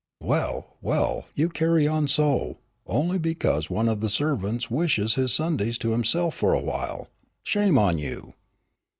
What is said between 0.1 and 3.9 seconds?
"Well, well, and you carry on so, only because one